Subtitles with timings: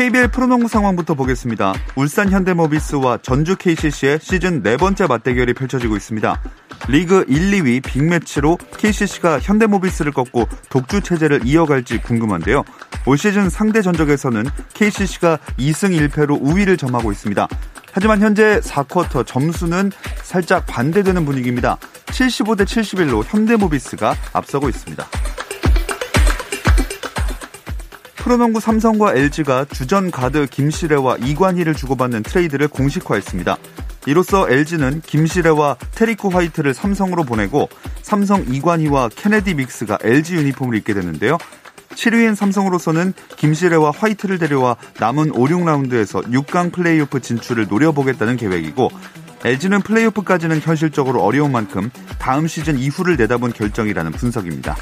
[0.00, 1.74] KBL 프로농구 상황부터 보겠습니다.
[1.94, 6.40] 울산 현대모비스와 전주 KCC의 시즌 네 번째 맞대결이 펼쳐지고 있습니다.
[6.88, 12.64] 리그 1, 2위 빅매치로 KCC가 현대모비스를 꺾고 독주 체제를 이어갈지 궁금한데요.
[13.04, 17.46] 올 시즌 상대 전적에서는 KCC가 2승 1패로 우위를 점하고 있습니다.
[17.92, 21.76] 하지만 현재 4쿼터 점수는 살짝 반대되는 분위기입니다.
[22.06, 25.06] 75대 71로 현대모비스가 앞서고 있습니다.
[28.30, 33.56] 프로농구 삼성과 LG가 주전 가드 김시래와 이관희를 주고받는 트레이드를 공식화했습니다.
[34.06, 37.68] 이로써 LG는 김시래와 테리코 화이트를 삼성으로 보내고
[38.02, 41.38] 삼성 이관희와 케네디 믹스가 LG 유니폼을 입게 되는데요.
[41.96, 48.92] 7위인 삼성으로서는 김시래와 화이트를 데려와 남은 5, 6라운드에서 6강 플레이오프 진출을 노려보겠다는 계획이고
[49.44, 54.76] LG는 플레이오프까지는 현실적으로 어려운 만큼 다음 시즌 이후를 내다본 결정이라는 분석입니다.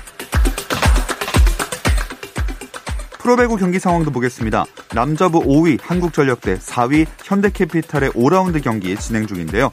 [3.29, 4.65] 프로배구 경기 상황도 보겠습니다.
[4.95, 9.71] 남자부 5위 한국전력 대 4위 현대캐피탈의 5라운드 경기 진행 중인데요.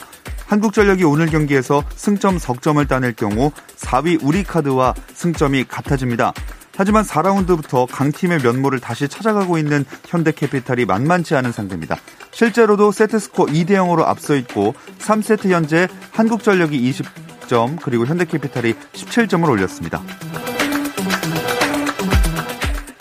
[0.47, 6.33] 한국전력이 오늘 경기에서 승점 석점을 따낼 경우 4위 우리카드와 승점이 같아집니다.
[6.75, 11.95] 하지만 4라운드부터 강팀의 면모를 다시 찾아가고 있는 현대캐피탈이 만만치 않은 상대입니다.
[12.31, 20.01] 실제로도 세트스코 2대 0으로 앞서 있고 3세트 현재 한국전력이 20점 그리고 현대캐피탈이 17점을 올렸습니다.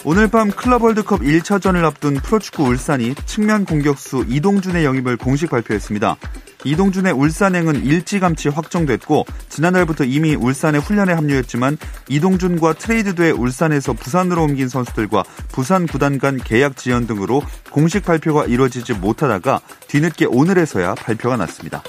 [0.06, 6.16] 오늘 밤 클럽 월드컵 1차전을 앞둔 프로축구 울산이 측면 공격수 이동준의 영입을 공식 발표했습니다.
[6.64, 11.78] 이동준의 울산행은 일찌감치 확정됐고 지난달부터 이미 울산에 훈련에 합류했지만
[12.10, 18.92] 이동준과 트레이드돼 울산에서 부산으로 옮긴 선수들과 부산 구단 간 계약 지연 등으로 공식 발표가 이루어지지
[18.92, 21.82] 못하다가 뒤늦게 오늘에서야 발표가 났습니다.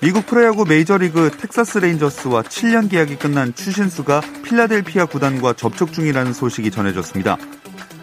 [0.00, 7.36] 미국 프로야구 메이저리그 텍사스 레인저스와 7년 계약이 끝난 추신수가 필라델피아 구단과 접촉 중이라는 소식이 전해졌습니다.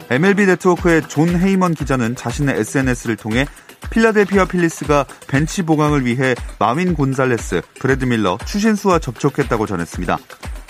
[0.10, 3.46] MLB 네트워크의 존 헤이먼 기자는 자신의 SNS를 통해
[3.92, 10.18] 필라델피아 필리스가 벤치 보강을 위해 마윈 곤살레스, 브래드 밀러, 추신수와 접촉했다고 전했습니다.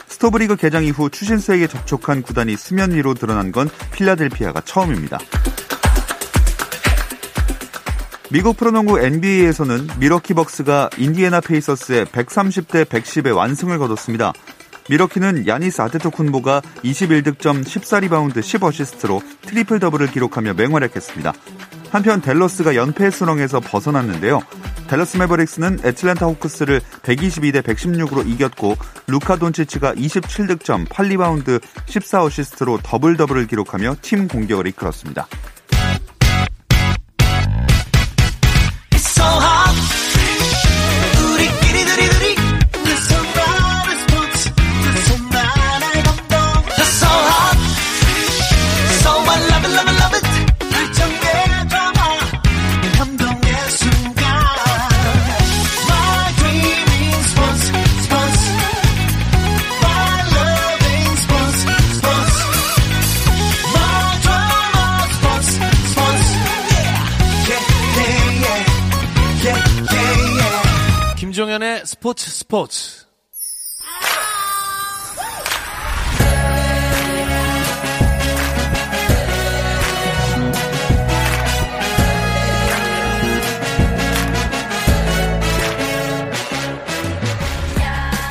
[0.08, 5.20] 스토브리그 개장 이후 추신수에게 접촉한 구단이 수면 위로 드러난 건 필라델피아가 처음입니다.
[8.32, 14.34] 미국 프로농구 NBA에서는 밀워키 벅스가 인디애나 페이서스에 130대 110의 완승을 거뒀습니다.
[14.90, 21.34] 밀워키는 야니스 아데토쿤보가 21득점 14리바운드 10어시스트로 트리플 더블을 기록하며 맹활약했습니다.
[21.92, 24.42] 한편 댈러스가 연패 수렁에서 벗어났는데요.
[24.88, 28.76] 댈러스 매버릭스는 애틀랜타 호크스를 122대 116으로 이겼고
[29.08, 35.28] 루카 돈치치가 27득점 8리바운드 14어시스트로 더블 더블을 기록하며 팀 공격을 이끌었습니다.
[72.54, 73.08] 스포츠.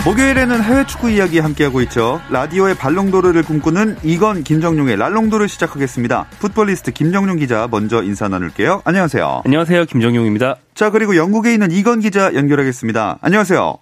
[0.05, 2.21] 목요일에는 해외 축구 이야기 함께하고 있죠.
[2.31, 6.27] 라디오의 발롱도르를 꿈꾸는 이건 김정용의 랄롱도르 시작하겠습니다.
[6.39, 8.83] 풋볼리스트 김정용 기자 먼저 인사 나눌게요.
[8.85, 9.43] 안녕하세요.
[9.45, 9.87] 안녕하세요.
[9.87, 10.59] 김정용입니다.
[10.77, 13.19] 자, 그리고 영국에 있는 이건 기자 연결하겠습니다.
[13.21, 13.79] 안녕하세요.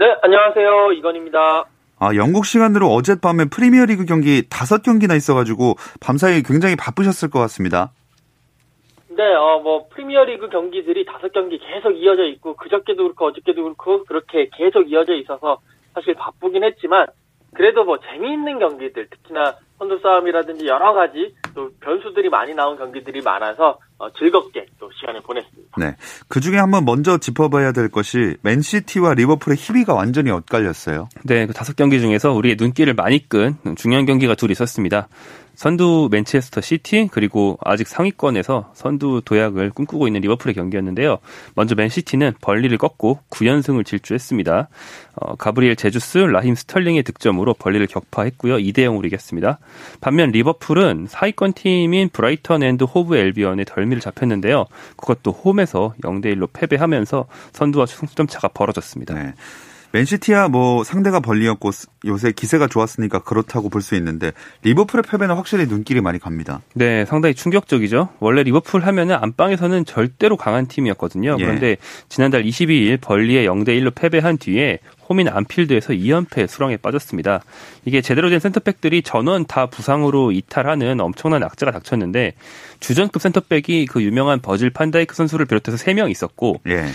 [0.00, 0.92] 네, 안녕하세요.
[0.92, 1.66] 이건입니다.
[1.98, 7.92] 아, 영국 시간으로 어젯밤에 프리미어리그 경기 다섯 경기나 있어가지고 밤사이 굉장히 바쁘셨을 것 같습니다.
[9.10, 14.48] 네, 어, 뭐, 프리미어리그 경기들이 다섯 경기 계속 이어져 있고, 그저께도 그렇고, 어저께도 그렇고, 그렇게
[14.56, 15.60] 계속 이어져 있어서,
[15.92, 17.06] 사실 바쁘긴 했지만,
[17.54, 23.78] 그래도 뭐 재미있는 경기들 특히나 선두 싸움이라든지 여러 가지 또 변수들이 많이 나온 경기들이 많아서
[23.98, 25.76] 어, 즐겁게 또 시간을 보냈습니다.
[25.78, 25.96] 네.
[26.28, 31.08] 그 중에 한번 먼저 짚어봐야 될 것이 맨시티와 리버풀의 희비가 완전히 엇갈렸어요.
[31.24, 35.08] 네, 그 다섯 경기 중에서 우리의 눈길을 많이 끈 중요한 경기가 둘 있었습니다.
[35.60, 41.18] 선두 맨체스터 시티 그리고 아직 상위권에서 선두 도약을 꿈꾸고 있는 리버풀의 경기였는데요.
[41.54, 44.70] 먼저 맨시티는 번리를 꺾고 9연승을 질주했습니다.
[45.16, 48.56] 어, 가브리엘 제주스, 라힘 스털링의 득점으로 번리를 격파했고요.
[48.56, 49.58] 2대 0으로 이겼습니다.
[50.00, 54.64] 반면 리버풀은 상위권 팀인 브라이턴 앤드 호브 앨비언에 덜미를 잡혔는데요.
[54.96, 59.12] 그것도 홈에서 0대 1로 패배하면서 선두와 승점 차가 벌어졌습니다.
[59.12, 59.34] 네.
[59.92, 61.70] 맨시티야 뭐 상대가 벌리였고
[62.04, 64.32] 요새 기세가 좋았으니까 그렇다고 볼 수 있는데
[64.62, 66.60] 리버풀의 패배는 확실히 눈길이 많이 갑니다.
[66.74, 68.10] 네, 상당히 충격적이죠.
[68.20, 71.36] 원래 리버풀 하면은 안방에서는 절대로 강한 팀이었거든요.
[71.40, 71.42] 예.
[71.44, 71.76] 그런데
[72.10, 77.42] 지난달 22일 벌리에 0대 1로 패배한 뒤에 홈인 안필드에서 2연패 수렁에 빠졌습니다.
[77.84, 82.34] 이게 제대로 된 센터백들이 전원 다 부상으로 이탈하는 엄청난 악재가 닥쳤는데
[82.78, 86.86] 주전급 센터백이 그 유명한 버질 판다이크 선수를 비롯해서 3명 있었고 예.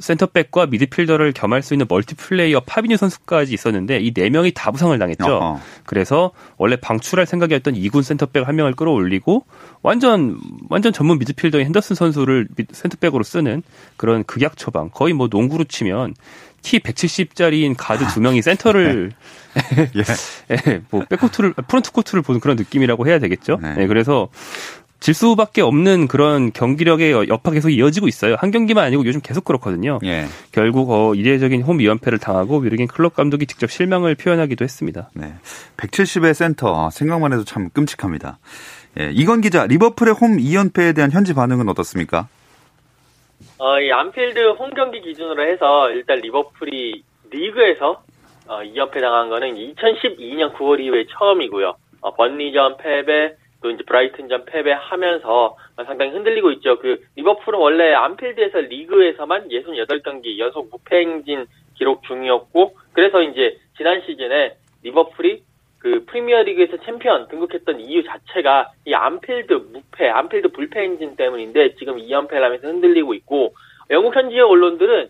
[0.00, 5.24] 센터백과 미드필더를 겸할 수 있는 멀티플레이어 파비뉴 선수까지 있었는데 이 네 명이 다 부상을 당했죠.
[5.26, 5.60] 어허.
[5.84, 9.44] 그래서 원래 방출할 생각이었던 2군 센터백 한 명을 끌어올리고
[9.82, 10.38] 완전
[10.70, 13.62] 완전 전문 미드필더인 핸더슨 선수를 센터백으로 쓰는
[13.96, 14.90] 그런 극약 처방.
[14.90, 16.14] 거의 뭐 농구로 치면
[16.68, 19.12] 키 170짜리인 가드 두 명이 센터를
[19.96, 20.02] 예.
[20.52, 23.58] 예, 뭐 백코트를 프론트 코트를 보는 그런 느낌이라고 해야 되겠죠.
[23.62, 23.72] 네.
[23.74, 24.28] 네, 그래서
[25.00, 28.36] 질 수밖에 없는 그런 경기력의 여파 계속 이어지고 있어요.
[28.38, 29.98] 한 경기만 아니고 요즘 계속 그렇거든요.
[30.04, 30.26] 예.
[30.52, 35.08] 결국 어, 이례적인 홈 2연패를 당하고 위르겐 클롭 감독이 직접 실망을 표현하기도 했습니다.
[35.14, 35.32] 네.
[35.78, 38.38] 170의 센터 생각만 해도 참 끔찍합니다.
[39.00, 39.10] 예.
[39.14, 42.28] 이건 기자 리버풀의 홈 2연패에 대한 현지 반응은 어떻습니까?
[43.60, 48.02] 어, 이 안필드 홈 경기 기준으로 해서 일단 리버풀이 리그에서
[48.46, 51.74] 어, 2연패 당한 거는 2012년 9월 이후에 처음이고요.
[52.00, 55.56] 어, 번리전 패배, 또 이제 브라이튼전 패배하면서
[55.86, 56.78] 상당히 흔들리고 있죠.
[56.78, 64.54] 그 리버풀은 원래 안필드에서 리그에서만 68경기 연속 무패 행진 기록 중이었고 그래서 이제 지난 시즌에
[64.84, 65.42] 리버풀이
[65.78, 72.40] 그 프리미어리그에서 챔피언 등극했던 이유 자체가 이 안필드 무패, 안필드 불패 행진 때문인데 지금 2연패를
[72.40, 73.54] 하면서 흔들리고 있고
[73.90, 75.08] 영국 현지의 언론들은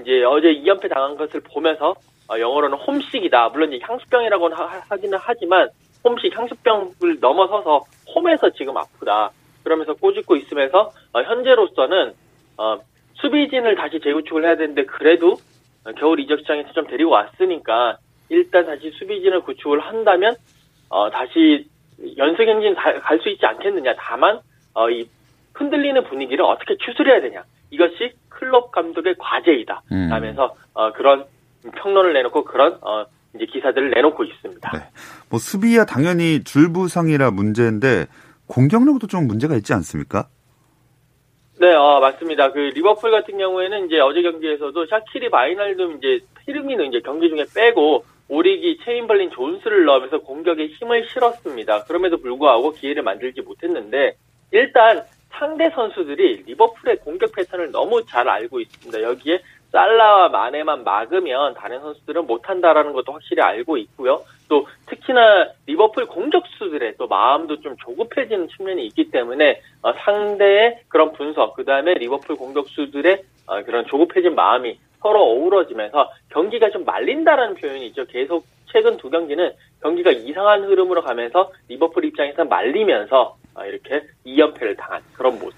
[0.00, 1.94] 이제 어제 2연패 당한 것을 보면서
[2.30, 3.48] 어, 영어로는 홈식이다.
[3.50, 5.68] 물론 이제 향수병이라고는 하 기는 하지만
[6.04, 7.84] 홈식 향수병을 넘어서서
[8.14, 9.30] 홈에서 지금 아프다.
[9.64, 12.12] 그러면서 꼬집고 있으면서 어, 현재로서는
[12.56, 12.78] 어,
[13.14, 15.36] 수비진을 다시 재구축을 해야 되는데 그래도
[15.98, 20.34] 겨울 이적 시장에서 좀 데리고 왔으니까 일단 다시 수비진을 구축을 한다면
[20.88, 21.66] 어, 다시
[22.16, 23.94] 연승 행진 갈 수 있지 않겠느냐.
[23.98, 24.40] 다만
[24.74, 25.08] 어, 이
[25.54, 27.42] 흔들리는 분위기를 어떻게 추스려야 되냐.
[27.70, 29.82] 이것이 클롭 감독의 과제이다.
[29.92, 30.08] 음.
[30.10, 31.24] 라면서 어, 그런
[31.74, 33.04] 평론을 내놓고 그런 어,
[33.34, 34.70] 이제 기사들을 내놓고 있습니다.
[34.72, 34.78] 네.
[35.28, 38.06] 뭐 수비야 당연히 줄부상이라 문제인데
[38.46, 40.28] 공격력도 좀 문제가 있지 않습니까?
[41.60, 42.52] 네, 어, 맞습니다.
[42.52, 48.04] 그 리버풀 같은 경우에는 이제 어제 경기에서도 샤키리 바이날둠 이제 피르미누 이제 경기 중에 빼고
[48.28, 51.84] 오리기 체임벌린 존스를 넣으면서 공격에 힘을 실었습니다.
[51.84, 54.16] 그럼에도 불구하고 기회를 만들지 못했는데
[54.52, 59.02] 일단 상대 선수들이 리버풀의 공격 패턴을 너무 잘 알고 있습니다.
[59.02, 59.40] 여기에
[59.70, 64.22] 살라와 마네만 막으면 다른 선수들은 못한다라는 것도 확실히 알고 있고요.
[64.48, 71.54] 또 특히나 리버풀 공격수들의 또 마음도 좀 조급해지는 측면이 있기 때문에 어, 상대의 그런 분석,
[71.54, 78.04] 그 다음에 리버풀 공격수들의 어, 그런 조급해진 마음이 서로 어우러지면서 경기가 좀 말린다라는 표현이 있죠.
[78.06, 79.52] 계속 최근 두 경기는
[79.82, 85.57] 경기가 이상한 흐름으로 가면서 리버풀 입장에서 말리면서 어, 이렇게 2연패를 당한 그런 모습입니다.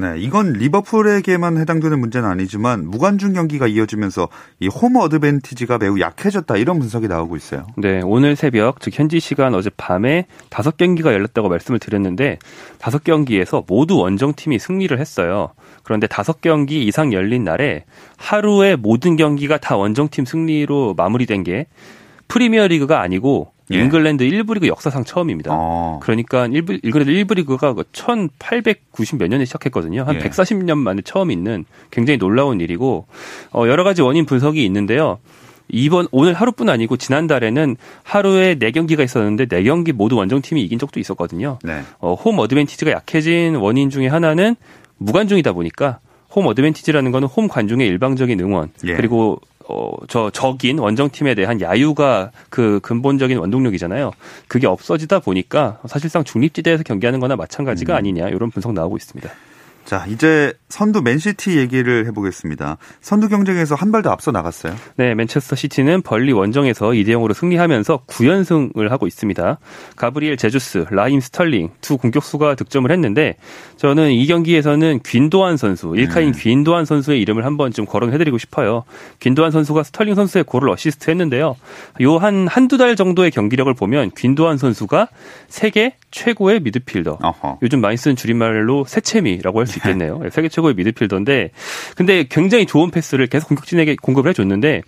[0.00, 4.28] 네, 이건 리버풀에게만 해당되는 문제는 아니지만 무관중 경기가 이어지면서
[4.58, 7.66] 이 홈 어드밴티지가 매우 약해졌다 이런 분석이 나오고 있어요.
[7.76, 12.38] 네, 오늘 새벽 즉 현지 시간 어제 밤에 다섯 경기가 열렸다고 말씀을 드렸는데
[12.78, 15.50] 다섯 경기에서 모두 원정팀이 승리를 했어요.
[15.82, 17.84] 그런데 다섯 경기 이상 열린 날에
[18.16, 21.66] 하루에 모든 경기가 다 원정팀 승리로 마무리된 게
[22.28, 23.78] 프리미어 리그가 아니고 예.
[23.78, 25.50] 잉글랜드 1부 리그 역사상 처음입니다.
[25.52, 26.00] 어.
[26.02, 30.02] 그러니까 1부, 잉글랜드 1부 리그가 1890 몇 년에 시작했거든요.
[30.02, 30.18] 한 예.
[30.18, 33.06] 140년 만에 처음 있는 굉장히 놀라운 일이고
[33.52, 35.18] 어, 여러 가지 원인 분석이 있는데요.
[35.72, 41.58] 이번 오늘 하루뿐 아니고 지난달에는 하루에 4경기가 있었는데 4경기 모두 원정팀이 이긴 적도 있었거든요.
[41.62, 41.82] 네.
[42.00, 44.56] 어, 홈 어드밴티지가 약해진 원인 중에 하나는
[44.98, 46.00] 무관중이다 보니까
[46.34, 48.94] 홈 어드밴티지라는 거는 홈 관중의 일방적인 응원 예.
[48.94, 54.10] 그리고 어, 저 적인 원정팀에 대한 야유가 그 근본적인 원동력이잖아요.
[54.48, 57.98] 그게 없어지다 보니까 사실상 중립지대에서 경기하는 거나 마찬가지가 음.
[57.98, 59.30] 아니냐 이런 분석 나오고 있습니다.
[59.84, 62.76] 자, 이제 선두 맨시티 얘기를 해보겠습니다.
[63.00, 64.72] 선두 경쟁에서 한 발 더 앞서 나갔어요.
[64.96, 69.58] 네, 맨체스터 시티는 번리 원정에서 2대 0으로 승리하면서 9연승을 하고 있습니다.
[69.96, 73.34] 가브리엘 제주스, 라힘 스털링 두 공격수가 득점을 했는데
[73.78, 76.40] 저는 이 경기에서는 귄도안 선수, 일카이 네.
[76.40, 78.84] 귄도안 선수의 이름을 한번 좀 거론해드리고 싶어요.
[79.18, 81.56] 귄도안 선수가 스털링 선수의 골을 어시스트 했는데요.
[82.00, 85.08] 요 한 한두 달 정도의 경기력을 보면 귄도안 선수가
[85.48, 87.18] 세계 최고의 미드필더.
[87.22, 87.58] 어허.
[87.62, 90.18] 요즘 많이 쓰는 줄임말로 세체미라고 할수 있겠네요.
[90.22, 90.30] 네.
[90.30, 91.50] 세계 최고의 미드필더인데
[91.96, 94.82] 근데 굉장히 좋은 패스를 계속 공격진에게 공급을 해줬는데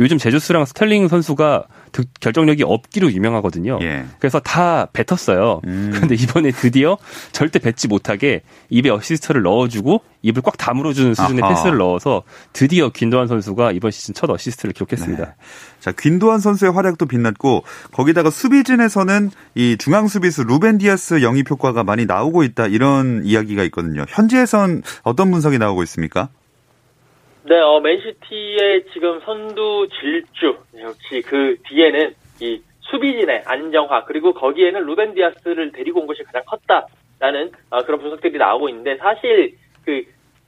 [0.00, 1.83] 요즘 제주스랑 스털링 선수가 득,
[2.20, 3.78] 결정력이 없기로 유명하거든요.
[3.82, 4.04] 예.
[4.18, 5.60] 그래서 다 뱉었어요.
[5.66, 5.90] 음.
[5.94, 6.98] 그런데 이번에 드디어
[7.32, 11.54] 절대 뱉지 못하게 입에 어시스트를 넣어주고 입을 꽉 다물어주는 수준의 아하.
[11.54, 12.22] 패스를 넣어서
[12.52, 15.24] 드디어 귄도안 선수가 이번 시즌 첫 어시스트를 기록했습니다.
[15.24, 15.30] 네.
[15.80, 22.06] 자, 귄도안 선수의 활약도 빛났고 거기다가 수비진에서는 이 중앙 수비수 루벤 디아스 영입 효과가 많이
[22.06, 24.04] 나오고 있다 이런 이야기가 있거든요.
[24.08, 26.30] 현지에선 어떤 분석이 나오고 있습니까?
[27.46, 35.12] 네, 어, 맨시티의 지금 선두 질주 역시 그 뒤에는 이 수비진의 안정화 그리고 거기에는 루벤
[35.12, 40.04] 디아스를 데리고 온 것이 가장 컸다라는 어, 그런 분석들이 나오고 있는데 사실 그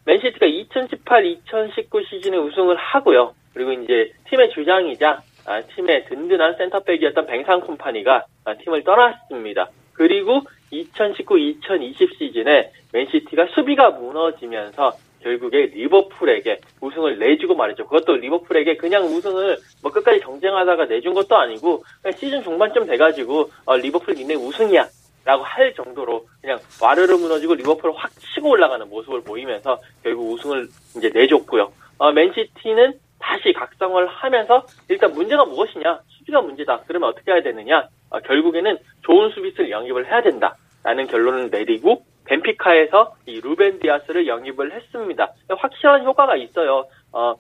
[0.07, 3.35] 맨시티가 2018-2019 시즌에 우승을 하고요.
[3.53, 9.69] 그리고 이제 팀의 주장이자 아, 팀의 든든한 센터백이었던 뱅상 콤파니가 아, 팀을 떠났습니다.
[9.93, 10.41] 그리고
[10.73, 14.93] 2019-2020 시즌에 맨시티가 수비가 무너지면서
[15.27, 17.85] 결국에 리버풀에게 우승을 내주고 말이죠.
[17.87, 21.83] 그것도 리버풀에게 그냥 우승을 뭐 끝까지 경쟁하다가 내준 것도 아니고
[22.15, 24.87] 시즌 중반쯤 돼가지고 어, 리버풀 니네 우승이야.
[25.25, 31.11] 라고 할 정도로 그냥 와르르 무너지고 리버풀을 확 치고 올라가는 모습을 보이면서 결국 우승을 이제
[31.13, 31.73] 내줬고요.
[31.99, 35.99] 어, 맨시티는 다시 각성을 하면서 일단 문제가 무엇이냐?
[36.11, 36.83] 수비가 문제다.
[36.87, 37.89] 그러면 어떻게 해야 되느냐?
[38.11, 45.33] 어, 결국에는 좋은 수비수를 영입을 해야 된다라는 결론을 내리고 벤피카에서 이 루벤 디아스를 영입을 했습니다.
[45.49, 46.87] 확실한 효과가 있어요.
[47.13, 47.37] 어,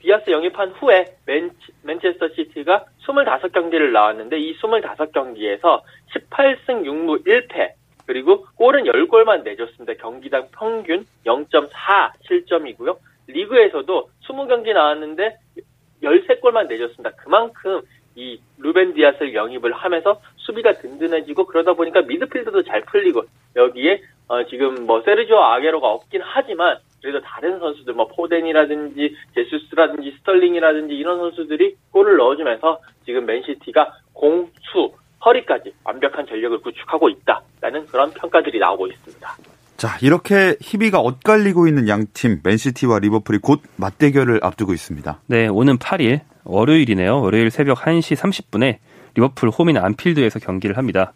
[0.00, 1.50] 디아스 영입한 후에 맨,
[1.82, 5.82] 맨체스터 시티가 25경기를 나왔는데 이 25경기에서
[6.14, 7.72] 18승 6무 1패
[8.06, 9.94] 그리고 골은 10골만 내줬습니다.
[9.94, 12.98] 경기당 평균 0.4 실점이고요.
[13.26, 15.38] 리그에서도 20경기 나왔는데
[16.02, 17.10] 13골만 내줬습니다.
[17.16, 17.80] 그만큼
[18.14, 23.24] 이 루벤 디아스를 영입을 하면서 수비가 든든해지고 그러다 보니까 미드필드도 잘 풀리고
[23.56, 30.94] 여기에 어, 지금 뭐 세르지오 아게로가 없긴 하지만 그래도 다른 선수들 뭐 포덴이라든지 제수스라든지 스털링이라든지
[30.94, 34.92] 이런 선수들이 골을 넣어주면서 지금 맨시티가 공수
[35.24, 39.36] 허리까지 완벽한 전력을 구축하고 있다라는 그런 평가들이 나오고 있습니다.
[39.76, 45.20] 자, 이렇게 희비가 엇갈리고 있는 양팀 맨시티와 리버풀이 곧 맞대결을 앞두고 있습니다.
[45.26, 47.20] 네, 오는 8일 월요일이네요.
[47.20, 48.78] 월요일 새벽 1시 30분에
[49.14, 51.12] 리버풀 홈인 안필드에서 경기를 합니다.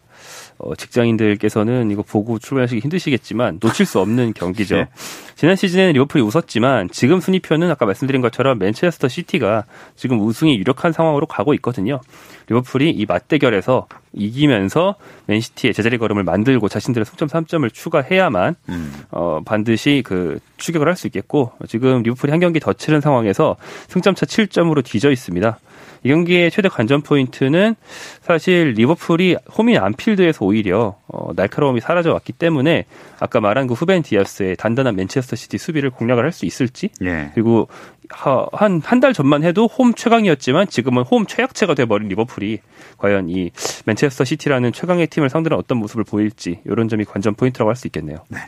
[0.62, 4.76] 어, 직장인들께서는 이거 보고 출발하시기 힘드시겠지만 놓칠 수 없는 경기죠.
[4.76, 4.88] 네.
[5.36, 9.64] 지난 시즌에는 리버풀이 웃었지만 지금 순위표는 아까 말씀드린 것처럼 맨체스터 시티가
[9.96, 12.00] 지금 우승이 유력한 상황으로 가고 있거든요.
[12.48, 18.92] 리버풀이 이 맞대결에서 이기면서 맨시티의 제자리 걸음을 만들고 자신들의 승점 3점을 추가해야만 음.
[19.10, 23.56] 어, 반드시 그 추격을 할 수 있겠고 지금 리버풀이 한 경기 더 치른 상황에서
[23.88, 25.58] 승점차 7점으로 뒤져 있습니다.
[26.02, 27.74] 이 경기의 최대 관전 포인트는
[28.22, 32.86] 사실 리버풀이 홈인 안필드에서 오히려 어, 날카로움이 사라져 왔기 때문에
[33.18, 37.30] 아까 말한 그 후벤 디아스의 단단한 맨체스터 시티 수비를 공략을 할 수 있을지 예.
[37.34, 37.68] 그리고
[38.10, 42.58] 한 한 달 전만 해도 홈 최강이었지만 지금은 홈 최약체가 돼버린 리버풀이
[42.98, 43.50] 과연 이
[43.86, 48.18] 맨체스터 시티라는 최강의 팀을 상대로 어떤 모습을 보일지 이런 점이 관전 포인트라고 할 수 있겠네요.
[48.28, 48.38] 네.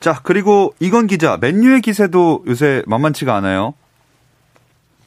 [0.00, 3.74] 자 그리고 이건 기자 맨유의 기세도 요새 만만치가 않아요.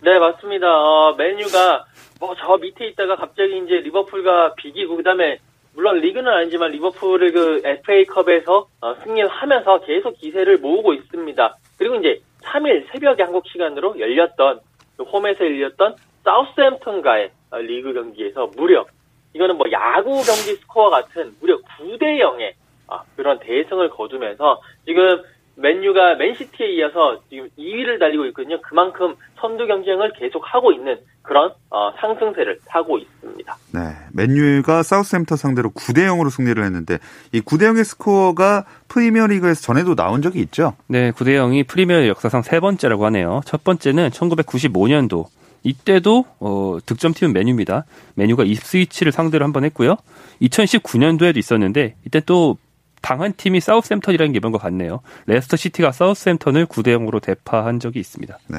[0.02, 0.68] 네, 맞습니다.
[0.68, 1.86] 어, 맨유가
[2.20, 5.40] 뭐 저 밑에 있다가 갑자기 이제 리버풀과 비기고 그다음에
[5.74, 11.58] 물론 리그는 아니지만 리버풀을 그 FA컵에서 어, 승리를 하면서 계속 기세를 모으고 있습니다.
[11.78, 14.60] 그리고 이제 3일 새벽에 한국 시간으로 열렸던
[14.98, 18.86] 그 홈에서 열렸던 사우스햄튼과의 어, 리그 경기에서 무려
[19.34, 22.54] 이거는 뭐 야구 경기 스코어 같은 무려 9대 0의
[22.88, 25.22] 아, 그런 대승을 거두면서 지금
[25.56, 28.62] 맨유가 맨시티에 이어서 지금 2위를 달리고 있거든요.
[28.62, 33.58] 그만큼 선두 경쟁을 계속 하고 있는 그런 어, 상승세를 타고 있습니다.
[33.74, 33.82] 네,
[34.14, 37.00] 맨유가 사우스햄터 상대로 9대 0으로 승리를 했는데
[37.34, 40.74] 이 9대 0의 스코어가 프리미어리그에서 전에도 나온 적이 있죠?
[40.88, 43.42] 네, 9대 0이 프리미어 역사상 세 번째라고 하네요.
[43.46, 45.26] 첫 번째는 1995년도
[45.64, 47.84] 이때도 어, 득점팀은 맨유입니다.
[48.16, 49.98] 맨유가 입스위치를 상대로 한 번 했고요.
[50.42, 52.58] 2019년도에도 있었는데 이때 또
[53.02, 55.02] 당한 팀이 사우스햄턴이라는 게 이번과 같네요.
[55.26, 58.38] 레스터 시티가 사우스햄턴을 9대 0으로 대파한 적이 있습니다.
[58.48, 58.58] 네.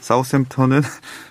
[0.00, 0.80] 사우스햄턴은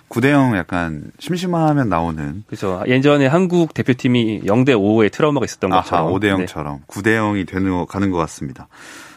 [0.08, 2.44] 9대 0 약간 심심하면 나오는.
[2.46, 2.82] 그렇죠.
[2.86, 6.06] 예전에 한국 대표팀이 0대 5의 트라우마가 있었던 것처럼.
[6.06, 6.80] 아하, 5대 0처럼 네.
[6.88, 8.68] 9대 0이 되는 가는 것 같습니다.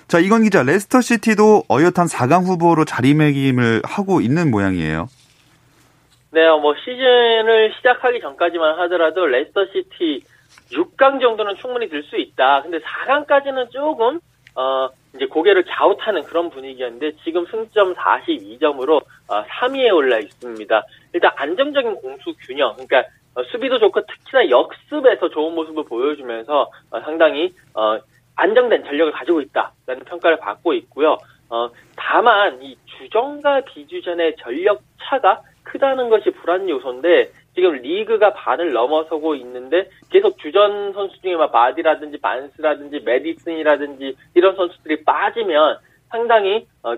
[0.07, 5.09] 자, 이건 기자, 레스터 시티도 어엿한 4강 후보로 자리매김을 하고 있는 모양이에요.
[6.31, 10.23] 네, 뭐 시즌을 시작하기 전까지만 하더라도 레스터 시티
[10.71, 12.61] 6강 정도는 충분히 들 수 있다.
[12.63, 14.19] 근데 4강까지는 조금
[14.55, 20.83] 어 이제 고개를 갸웃하는 그런 분위기였는데 지금 승점 42점으로 어, 3위에 올라 있습니다.
[21.13, 23.03] 일단 안정적인 공수 균형, 그러니까
[23.35, 27.99] 어, 수비도 좋고 특히나 역습에서 좋은 모습을 보여주면서 어, 상당히 어,
[28.35, 31.17] 안정된 전력을 가지고 있다라는 평가를 받고 있고요.
[31.49, 39.35] 어, 다만 이 주전과 비주전의 전력 차가 크다는 것이 불안 요소인데 지금 리그가 반을 넘어서고
[39.35, 45.77] 있는데 계속 주전 선수 중에 막 바디라든지 반스라든지 메디슨이라든지 이런 선수들이 빠지면
[46.09, 46.95] 상당히 어,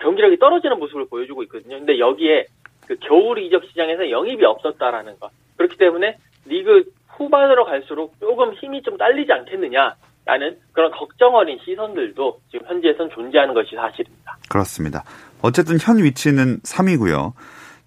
[0.00, 1.78] 경기력이 떨어지는 모습을 보여주고 있거든요.
[1.78, 2.46] 근데 여기에
[2.86, 5.30] 그 겨울 이적 시장에서 영입이 없었다라는 것.
[5.56, 12.66] 그렇기 때문에 리그 후반으로 갈수록 조금 힘이 좀 딸리지 않겠느냐라는 그런 걱정 어린 시선들도 지금
[12.66, 14.38] 현지에선 존재하는 것이 사실입니다.
[14.48, 15.04] 그렇습니다.
[15.42, 17.32] 어쨌든 현 위치는 3위고요.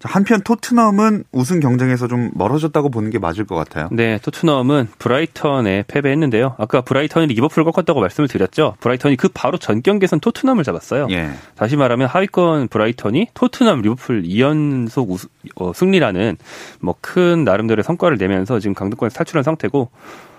[0.02, 3.88] 한편 토트넘은 우승 경쟁에서 좀 멀어졌다고 보는 게 맞을 것 같아요.
[3.92, 6.56] 네, 토트넘은 브라이턴에 패배했는데요.
[6.58, 8.76] 아까 브라이턴이 리버풀을 꺾었다고 말씀을 드렸죠.
[8.80, 11.08] 브라이턴이 그 바로 전 경기에선 토트넘을 잡았어요.
[11.10, 11.30] 예.
[11.56, 16.36] 다시 말하면 하위권 브라이턴이 토트넘 리버풀 2연속 우승, 어, 승리라는
[16.80, 19.90] 뭐 큰 나름대로의 성과를 내면서 지금 강등권에서 탈출한 상태고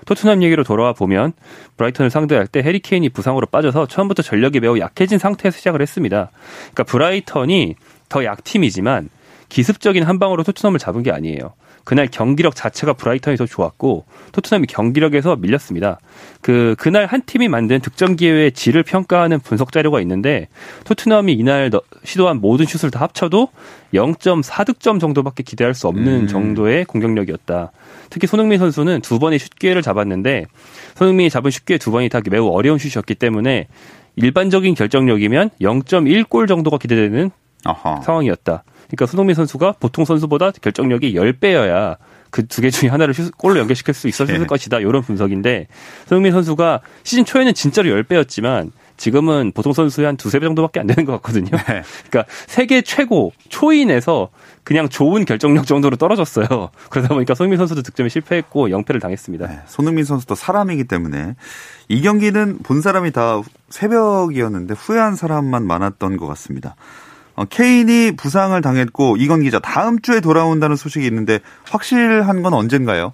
[0.06, 1.34] 토트넘 얘기로 돌아와 보면
[1.78, 6.32] 브라이턴을 상대할 때 해리 케인이 부상으로 빠져서 처음부터 전력이 매우 약해진 상태에서 시작을 했습니다.
[6.74, 7.76] 그러니까 브라이턴이
[8.10, 9.10] 더 약팀이지만
[9.54, 11.54] 기습적인 한 방으로 토트넘을 잡은 게 아니에요.
[11.84, 16.00] 그날 경기력 자체가 브라이턴이 더 좋았고 토트넘이 경기력에서 밀렸습니다.
[16.42, 20.48] 그 그날 한 팀이 만든 득점 기회의 질을 평가하는 분석 자료가 있는데
[20.86, 21.70] 토트넘이 이날
[22.04, 23.50] 시도한 모든 슛을 다 합쳐도
[23.94, 26.28] 0.4득점 정도밖에 기대할 수 없는 음.
[26.28, 27.72] 정도의 공격력이었다.
[28.10, 30.48] 특히 손흥민 선수는 두 번의 슛 기회를 잡았는데
[30.96, 33.68] 손흥민이 잡은 슛 기회 두 번이 다 매우 어려운 슛이었기 때문에
[34.16, 37.30] 일반적인 결정력이면 0.1골 정도가 기대되는
[37.66, 38.02] 어허.
[38.02, 38.64] 상황이었다.
[38.96, 41.98] 그러니까 손흥민 선수가 보통 선수보다 결정력이 10배여야
[42.30, 44.46] 그 두 개 중에 하나를 골로 연결시킬 수 있었을 네.
[44.46, 44.80] 것이다.
[44.80, 45.68] 이런 분석인데
[46.08, 51.06] 손흥민 선수가 시즌 초에는 진짜로 10배였지만 지금은 보통 선수의 한 두세 배 정도밖에 안 되는
[51.06, 51.50] 것 같거든요.
[51.52, 51.84] 네.
[52.10, 54.30] 그러니까 세계 최고 초인에서
[54.64, 56.48] 그냥 좋은 결정력 정도로 떨어졌어요.
[56.90, 59.48] 그러다 보니까 손흥민 선수도 득점에 실패했고 영패를 당했습니다.
[59.48, 59.60] 네.
[59.68, 61.36] 손흥민 선수도 사람이기 때문에
[61.88, 66.76] 이 경기는 본 사람이 다 새벽이었는데 후회한 사람만 많았던 것 같습니다.
[67.36, 73.14] 어, 케인이 부상을 당했고 이건 기자 다음 주에 돌아온다는 소식이 있는데 확실한 건 언젠가요?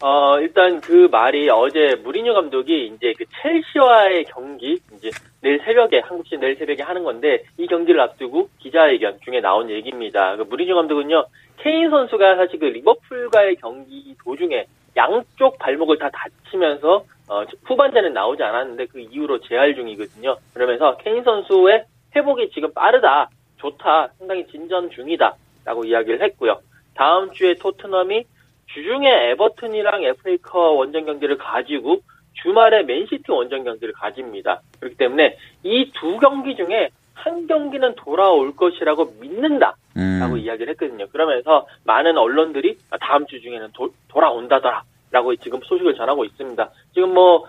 [0.00, 6.26] 어, 일단 그 말이 어제 무리뉴 감독이 이제 그 첼시와의 경기 이제 내일 새벽에 한국
[6.26, 10.36] 시 내일 새벽에 하는 건데 이 경기를 앞두고 기자회견 중에 나온 얘기입니다.
[10.36, 11.24] 그 무리뉴 감독은요
[11.56, 18.86] 케인 선수가 사실 그 리버풀과의 경기 도중에 양쪽 발목을 다 다치면서 어, 후반전에 나오지 않았는데
[18.86, 20.36] 그 이후로 재활 중이거든요.
[20.52, 26.60] 그러면서 케인 선수의 회복이 지금 빠르다, 좋다, 상당히 진전 중이다 라고 이야기를 했고요.
[26.94, 28.24] 다음 주에 토트넘이
[28.66, 32.00] 주중에 에버튼이랑 FA컵 원정 경기를 가지고
[32.42, 34.60] 주말에 맨시티 원정 경기를 가집니다.
[34.80, 39.76] 그렇기 때문에 이 두 경기 중에 한 경기는 돌아올 것이라고 믿는다.
[39.94, 40.38] 라고 음.
[40.38, 41.06] 이야기를 했거든요.
[41.08, 44.82] 그러면서 많은 언론들이 다음 주 중에는 도, 돌아온다더라.
[45.12, 46.70] 라고 지금 소식을 전하고 있습니다.
[46.92, 47.46] 지금 뭐,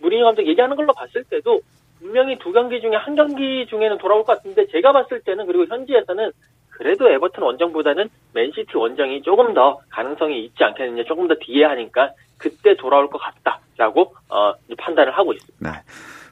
[0.00, 1.60] 무리뉴 감독 얘기하는 걸로 봤을 때도
[2.02, 6.32] 분명히 두 경기 중에 한 경기 중에는 돌아올 것 같은데 제가 봤을 때는 그리고 현지에서는
[6.70, 12.76] 그래도 에버튼 원정보다는 맨시티 원정이 조금 더 가능성이 있지 않겠느냐 조금 더 뒤에 하니까 그때
[12.76, 15.70] 돌아올 것 같다라고 어, 판단을 하고 있습니다.
[15.70, 15.78] 네.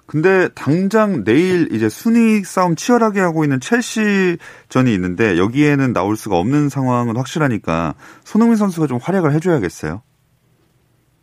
[0.06, 6.68] 근데 당장 내일 이제 순위 싸움 치열하게 하고 있는 첼시전이 있는데 여기에는 나올 수가 없는
[6.68, 10.02] 상황은 확실하니까 손흥민 선수가 좀 활약을 해줘야겠어요.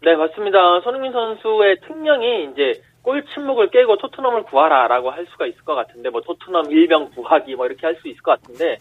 [0.03, 0.79] 네 맞습니다.
[0.85, 6.19] 손흥민 선수의 특명이 이제 골 침묵을 깨고 토트넘을 구하라라고 할 수가 있을 것 같은데 뭐
[6.19, 8.75] 토트넘 일병 구하기 뭐 이렇게 할 수 있을 것 같은데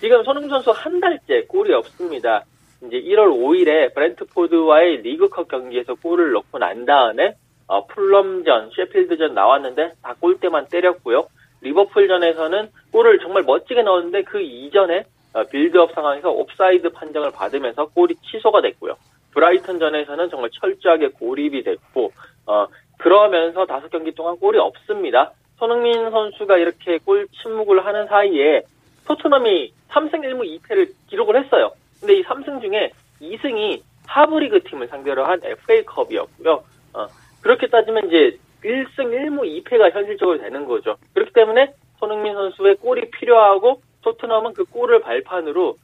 [0.00, 2.42] 지금 손흥민 선수 한 달째 골이 없습니다.
[2.84, 7.36] 이제 1월 5일에 브렌트포드와의 리그컵 경기에서 골을 넣고 난 다음에
[7.68, 11.28] 어, 풀럼전, 셰필드전 나왔는데 다 골대만 때렸고요.
[11.60, 18.60] 리버풀전에서는 골을 정말 멋지게 넣었는데 그 이전에 어, 빌드업 상황에서 오프사이드 판정을 받으면서 골이 취소가
[18.60, 18.96] 됐고요.
[19.34, 22.10] 브라이턴전에서는 정말 철저하게 고립이 됐고
[22.46, 22.66] 어,
[22.98, 25.32] 그러면서 다섯 경기 동안 골이 없습니다.
[25.58, 28.62] 손흥민 선수가 이렇게 골 침묵을 하는 사이에
[29.06, 31.72] 토트넘이 3승 1무 2패를 기록을 했어요.
[32.00, 36.62] 근데 이 3승 중에 2승이 하브리그 팀을 상대로 한 FA컵이었고요.
[36.94, 37.06] 어,
[37.40, 40.96] 그렇게 따지면 이제 1승 1무 2패가 현실적으로 되는 거죠.
[41.14, 45.76] 그렇기 때문에 손흥민 선수의 골이 필요하고 토트넘은 그 골을 발판으로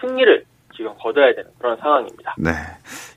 [0.00, 2.34] 승리를 지금 거둬야 되는 그런 상황입니다.
[2.38, 2.50] 네.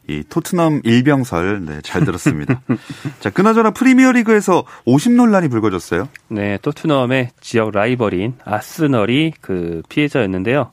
[0.08, 2.62] 이 토트넘 일병설 네, 잘 들었습니다.
[3.20, 6.10] 자, 그나저나 프리미어리그에서 50 논란이 불거졌어요.
[6.28, 10.72] 네, 토트넘의 지역 라이벌인 아스널이 그 피해자였는데요.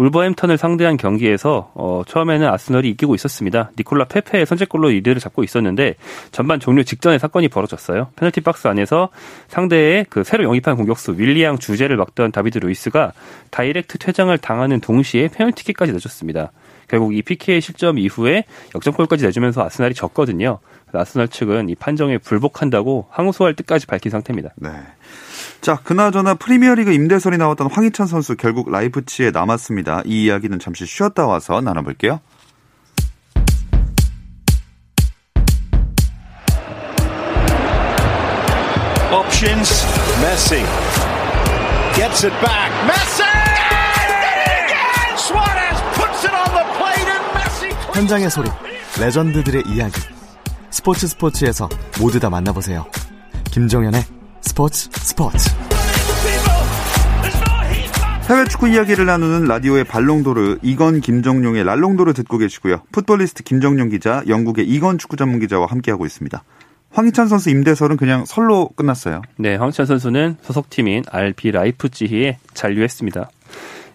[0.00, 3.70] 울버햄턴을 상대한 경기에서 어, 처음에는 아스널이 이기고 있었습니다.
[3.78, 5.96] 니콜라 페페의 선제골로 리드를 잡고 있었는데
[6.32, 8.08] 전반 종료 직전에 사건이 벌어졌어요.
[8.16, 9.10] 페널티 박스 안에서
[9.48, 13.12] 상대의 그 새로 영입한 공격수 윌리안 주제를 막던 다비드 루이스가
[13.50, 16.50] 다이렉트 퇴장을 당하는 동시에 페널티킥까지 내줬습니다.
[16.90, 20.58] 결국 이 PK 실점 이후에 역전골까지 내주면서 아스날이 졌거든요.
[20.92, 24.50] 아스날 측은 이 판정에 불복한다고 항소할 뜻까지 밝힌 상태입니다.
[24.56, 24.70] 네.
[25.60, 30.02] 자, 그나저나 프리미어리그 임대설이 나왔던 황희찬 선수 결국 라이프치히에 남았습니다.
[30.04, 32.20] 이 이야기는 잠시 쉬었다 와서 나눠볼게요.
[39.12, 39.86] Options.
[40.22, 40.62] Messi.
[41.94, 42.72] Gets it back.
[42.86, 43.20] Messi!
[43.22, 43.39] Suarez
[48.00, 48.48] 현장의 소리,
[48.98, 50.00] 레전드들의 이야기.
[50.70, 51.68] 스포츠 스포츠에서
[52.00, 52.86] 모두 다 만나보세요.
[53.50, 54.00] 김종현의
[54.40, 55.50] 스포츠 스포츠.
[58.30, 62.84] 해외 축구 이야기를 나누는 라디오의 발롱도르 이건 김정용의 랄롱도르 듣고 계시고요.
[62.90, 66.42] 풋볼리스트 김정용 기자, 영국의 이건 축구 전문 기자와 함께하고 있습니다.
[66.92, 69.20] 황희찬 선수 임대설은 그냥 설로 끝났어요.
[69.36, 73.28] 네, 황희찬 선수는 소속팀인 RB 라이프치히에 잔류했습니다.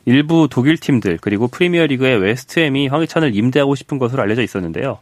[0.06, 5.00] 일부 독일 팀들 그리고 프리미어리그의 웨스트햄이 황희찬을 임대하고 싶은 것으로 알려져 있었는데요.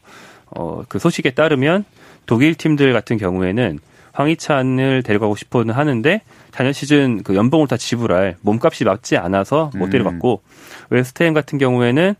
[0.47, 1.85] 어, 그 소식에 따르면
[2.25, 3.79] 독일 팀들 같은 경우에는
[4.13, 10.41] 황희찬을 데려가고 싶어는 하는데 작년 시즌 그 연봉을 다 지불할 몸값이 맞지 않아서 못 데려갔고
[10.43, 10.85] 음.
[10.91, 12.15] 웨스트햄 같은 경우에는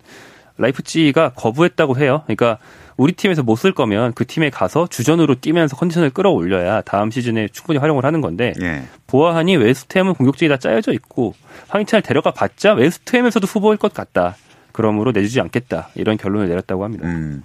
[0.58, 2.24] 라이프치히가 거부했다고 해요.
[2.26, 2.58] 그러니까
[2.98, 7.80] 우리 팀에서 못 쓸 거면 그 팀에 가서 주전으로 뛰면서 컨디션을 끌어올려야 다음 시즌에 충분히
[7.80, 8.84] 활용을 하는 건데 예.
[9.08, 11.34] 보아하니 웨스트햄은 공격진이 다 짜여져 있고
[11.70, 14.36] 황희찬을 데려가 봤자 웨스트햄에서도 후보일 것 같다.
[14.72, 15.90] 그러므로 내주지 않겠다.
[15.96, 17.08] 이런 결론을 내렸다고 합니다.
[17.08, 17.44] 음.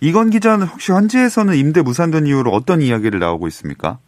[0.00, 3.98] 이건 기자는 혹시 현지에서는 임대 무산된 이유로 어떤 이야기를 나오고 있습니까?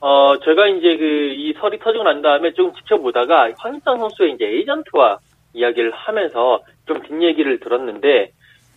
[0.00, 5.18] 어, 제가 이제 그 이 설이 터지고 난 다음에 조금 지켜보다가 황희찬 선수의 이제 에이전트와
[5.54, 8.30] 이야기를 하면서 좀 뒷얘기를 들었는데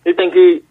[0.05, 0.61] 일단 그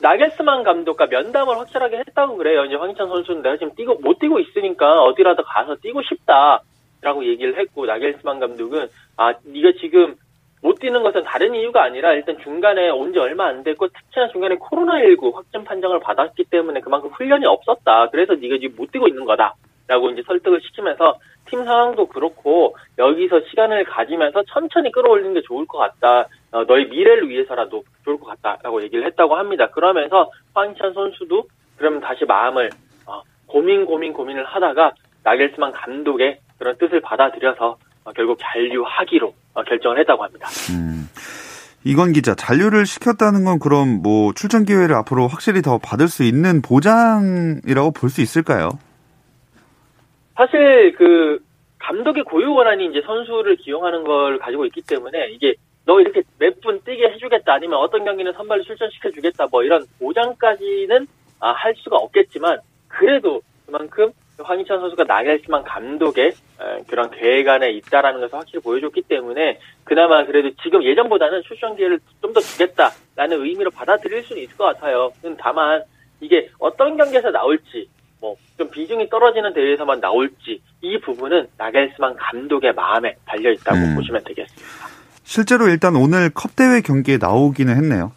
[0.00, 2.64] 나겔스만 감독과 면담을 확실하게 했다고 그래요.
[2.64, 3.08] 이제 황희찬
[3.42, 9.34] 내가 지금 뛰고 못 뛰고 있으니까 어디라도 가서 뛰고 싶다라고 얘기를 했고 나겔스만 감독은 아
[9.44, 10.16] 네가 지금
[10.62, 14.56] 못 뛰는 것은 다른 이유가 아니라 일단 중간에 온 지 얼마 안 됐고 특히나 중간에
[14.56, 18.08] 코로나19 확진 판정을 받았기 때문에 그만큼 훈련이 없었다.
[18.10, 19.54] 그래서 네가 지금 못 뛰고 있는 거다.
[19.86, 21.18] 라고 이제 설득을 시키면서
[21.50, 26.28] 팀 상황도 그렇고 여기서 시간을 가지면서 천천히 끌어올리는 게 좋을 것 같다.
[26.52, 29.68] 어, 너의 미래를 위해서라도 좋을 것 같다라고 얘기를 했다고 합니다.
[29.70, 31.44] 그러면서 황희찬 선수도
[31.76, 32.70] 그러면 다시 마음을
[33.06, 39.98] 어, 고민 고민 고민을 하다가 나겔스만 감독의 그런 뜻을 받아들여서 어, 결국 잔류하기로 어, 결정을
[40.00, 40.48] 했다고 합니다.
[40.70, 41.08] 음.
[41.82, 46.60] 이건 기자, 잔류를 시켰다는 건 그럼 뭐 출전 기회를 앞으로 확실히 더 받을 수 있는
[46.60, 48.68] 보장이라고 볼 수 있을까요?
[50.40, 51.38] 사실 그
[51.78, 55.52] 감독의 고유 권한이 이제 선수를 기용하는 걸 가지고 있기 때문에 이게
[55.84, 61.06] 너 이렇게 몇 분 뛰게 해주겠다 아니면 어떤 경기는 선발로 출전시켜주겠다 뭐 이런 보장까지는
[61.40, 66.32] 아, 할 수가 없겠지만 그래도 그만큼 황희찬 선수가 나겔스만 감독의
[66.88, 72.32] 그런 계획 안에 있다라는 것을 확실히 보여줬기 때문에 그나마 그래도 지금 예전보다는 출전 기회를 좀
[72.32, 75.12] 더 주겠다라는 의미로 받아들일 수는 있을 것 같아요.
[75.38, 75.82] 다만
[76.22, 77.88] 이게 어떤 경기에서 나올지
[78.20, 83.94] 뭐 좀 비중이 떨어지는 대회에서만 나올지 이 부분은 나겔스만 감독의 마음에 달려 있다고 음.
[83.94, 84.68] 보시면 되겠습니다.
[85.24, 88.12] 실제로 일단 오늘 컵 대회 경기에 나오기는 했네요.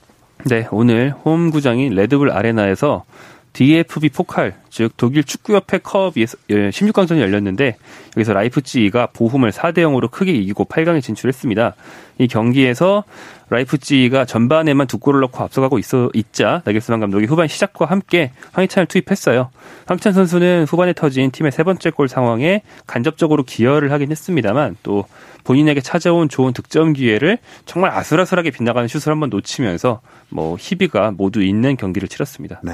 [0.45, 3.05] 네, 오늘 홈 구장인 레드불 아레나에서
[3.53, 7.77] DFB 포칼, 즉 독일 축구협회 컵 16강전이 열렸는데
[8.17, 11.75] 여기서 라이프찌히가 보훔을 4대 0으로 크게 이기고 8강에 진출했습니다.
[12.17, 13.03] 이 경기에서
[13.51, 19.51] 라이프찌히가 전반에만 두 골을 넣고 앞서가고 있어 있자 나겔스만 감독이 후반 시작과 함께 황희찬을 투입했어요.
[19.85, 25.05] 황희찬 선수는 후반에 터진 팀의 세 번째 골 상황에 간접적으로 기여를 하긴 했습니다만 또
[25.43, 31.77] 본인에게 찾아온 좋은 득점 기회를 정말 아슬아슬하게 빗나가는 슛을 한번 놓치면서 뭐 희비가 모두 있는
[31.77, 32.59] 경기를 치렀습니다.
[32.63, 32.73] 네.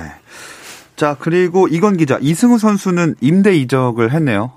[1.00, 4.52] 자, 그리고 이건 기자, 이승우 선수는 임대 이적을 했네요.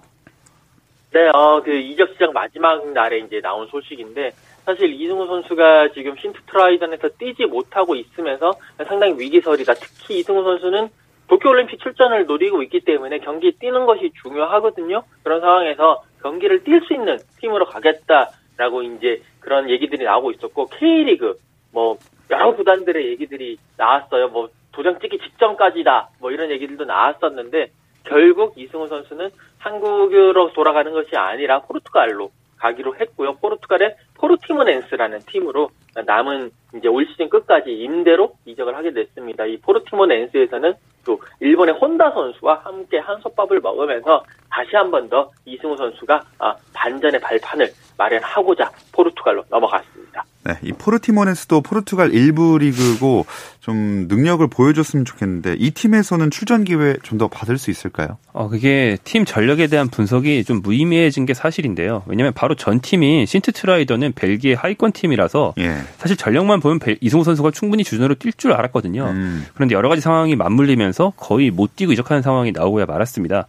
[1.12, 4.33] 네, 어, 그 이적 시장 마지막 날에 이제 나온 소식인데,
[4.64, 8.55] 사실 이승우 선수가 지금 신트트라이전에서 뛰지 못하고 있으면서
[8.88, 9.74] 상당히 위기설이다.
[9.74, 10.88] 특히 이승우 선수는
[11.28, 15.05] 도쿄올림픽 출전을 노리고 있기 때문에 경기에 뛰는 것이 중요하거든요.
[15.22, 21.38] 그런 상황에서 경기를 뛸 수 있는 팀으로 가겠다라고 이제 그런 얘기들이 나오고 있었고, K리그,
[21.70, 21.98] 뭐,
[22.31, 24.26] 여러 구단들의 얘기들이 나왔어요.
[24.26, 26.11] 뭐, 도장 찍기 직전까지다.
[26.21, 27.71] 뭐 이런 얘기들도 나왔었는데
[28.05, 33.37] 결국 이승우 선수는 한국으로 돌아가는 것이 아니라 포르투갈로 가기로 했고요.
[33.37, 35.71] 포르투갈의 포르티모넨스라는 팀으로
[36.07, 39.45] 남은 이제 올 시즌 끝까지 임대로 이적을 하게 됐습니다.
[39.47, 46.23] 이 포르티모넨스에서는 또 일본의 혼다 선수와 함께 한솥밥을 먹으면서 다시 한 번 더 이승우 선수가
[46.39, 50.25] 아, 반전의 발판을 마련하고자 포르투갈로 넘어갔습니다.
[50.45, 53.25] 네, 이 포르티모넨스도 포르투갈 1부 리그고
[53.62, 58.18] 좀 능력을 보여줬으면 좋겠는데 이 팀에서는 출전 기회 좀 더 받을 수 있을까요?
[58.33, 62.03] 어, 그게 팀 전력에 대한 분석이 좀 무의미해진 게 사실인데요.
[62.07, 65.77] 왜냐하면 바로 전 팀인 신트 트라위던은 벨기에 하위권 팀이라서 예.
[65.98, 69.05] 사실 전력만 보면 이승우 선수가 충분히 주전으로 뛸 줄 알았거든요.
[69.05, 69.46] 음.
[69.55, 73.46] 그런데 여러 가지 상황이 맞물리면서 거의 못 뛰고 이적하는 상황이 나오고야 말았습니다.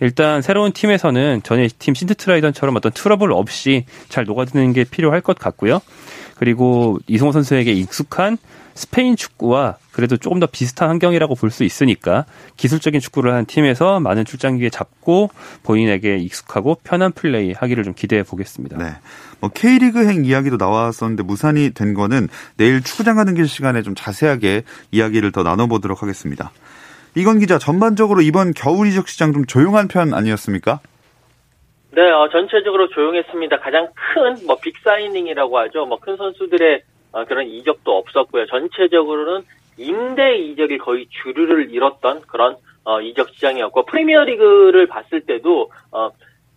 [0.00, 5.38] 일단 새로운 팀에서는 전에 팀 신트 트라위던처럼 어떤 트러블 없이 잘 녹아드는 게 필요할 것
[5.38, 5.80] 같고요.
[6.38, 8.38] 그리고 이승우 선수에게 익숙한
[8.74, 12.26] 스페인 축구와 그래도 조금 더 비슷한 환경이라고 볼 수 있으니까
[12.58, 15.30] 기술적인 축구를 하는 팀에서 많은 출장 기회 잡고
[15.62, 18.76] 본인에게 익숙하고 편한 플레이 하기를 좀 기대해 보겠습니다.
[18.76, 18.96] 네.
[19.40, 24.64] 뭐 K리그 행 이야기도 나왔었는데 무산이 된 거는 내일 축구장 가는 길 시간에 좀 자세하게
[24.90, 26.52] 이야기를 더 나눠보도록 하겠습니다.
[27.14, 30.80] 이건 기자 전반적으로 이번 겨울 이적 시장 좀 조용한 편 아니었습니까?
[31.96, 33.58] 네, 어, 전체적으로 조용했습니다.
[33.60, 35.86] 가장 큰 뭐 빅사이닝이라고 하죠.
[35.86, 36.82] 뭐 큰 선수들의
[37.12, 38.44] 어, 그런 이적도 없었고요.
[38.46, 39.42] 전체적으로는
[39.78, 46.10] 임대 이적이 거의 주류를 잃었던 그런 어, 이적 시장이었고 프리미어리그를 봤을 때도 어,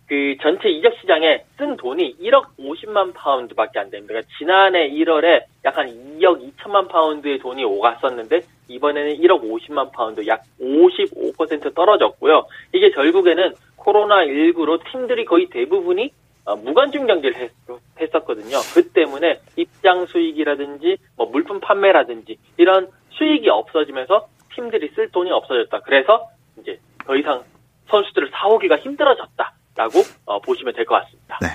[0.06, 4.12] 그 전체 이적 시장에 쓴 돈이 1억 50만 파운드밖에 안 됩니다.
[4.12, 5.86] 그러니까 지난해 1월에 약 한
[6.18, 12.44] 2억 2천만 파운드의 돈이 오갔었는데 이번에는 1억 50만 파운드, 약 55% 떨어졌고요.
[12.74, 16.12] 이게 결국에는 코로나19로 팀들이 거의 대부분이
[16.44, 17.50] 어, 무관중 경기를
[17.98, 18.77] 했, 었거든요.
[18.77, 25.80] 그 때문에 입장 수익이라든지 뭐 물품 판매라든지 이런 수익이 없어지면서 팀들이 쓸 돈이 없어졌다.
[25.80, 26.28] 그래서
[26.60, 27.42] 이제 더 이상
[27.88, 31.38] 선수들을 사오기가 힘들어졌다라고 어, 보시면 될 것 같습니다.
[31.42, 31.48] 네.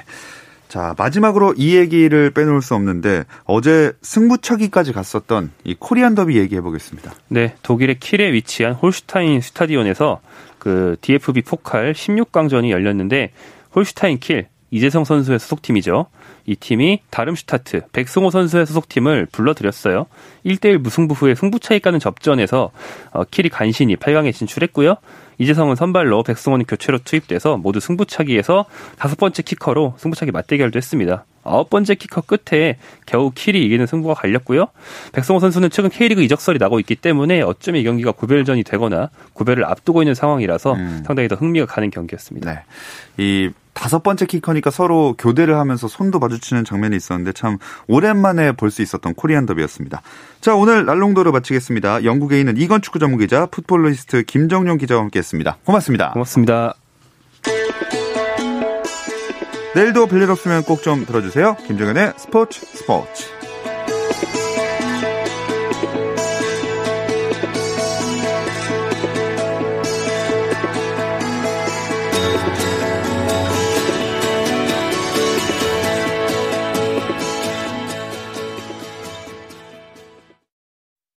[0.67, 7.13] 자, 마지막으로 이 얘기를 빼놓을 수 없는데 어제 승부차기까지 갔었던 이 코리안 더비 얘기해 보겠습니다.
[7.29, 10.19] 네, 독일의 킬에 위치한 홀슈타인 스타디온에서
[10.65, 13.29] 그 DFB 포칼 16강전이 열렸는데
[13.75, 16.07] 홀슈타인 킬 이재성 선수의 소속팀이죠.
[16.47, 20.07] 이 팀이 다름슈타트 백승호 선수의 소속팀을 불러들였어요.
[20.43, 22.71] 1대1 무승부 후에 승부차기 가는 접전에서
[23.11, 24.95] 어, 킬이 간신히 8강에 진출했고요.
[25.37, 28.65] 이재성은 선발로 백승호는 교체로 투입돼서 모두 승부차기에서
[28.97, 31.25] 다섯 번째 키커로 승부차기 맞대결도 했습니다.
[31.45, 34.67] 아홉 번째 키커 끝에 겨우 킬이 이기는 승부가 갈렸고요.
[35.13, 40.01] 백승호 선수는 최근 K리그 이적설이 나고 있기 때문에 어쩌면 이 경기가 고별전이 되거나 고별을 앞두고
[40.01, 41.03] 있는 상황이라서 음.
[41.05, 42.51] 상당히 더 흥미가 가는 경기였습니다.
[42.51, 42.59] 네.
[43.17, 48.81] 이 다섯 번째 키커니까 서로 교대를 하면서 손도 마주치는 장면이 있었는데 참 오랜만에 볼 수
[48.81, 50.01] 있었던 코리안 더비였습니다.
[50.41, 52.03] 자, 오늘 날롱도를 마치겠습니다.
[52.03, 55.57] 영국에 있는 이건 축구 전문 기자, 풋볼리스트 김정용 기자와 함께했습니다.
[55.65, 56.11] 고맙습니다.
[56.11, 56.75] 고맙습니다.
[59.75, 61.57] 내일도 별일 없으면 꼭 좀 들어주세요.
[61.67, 63.34] 김정현의 스포츠 스포츠.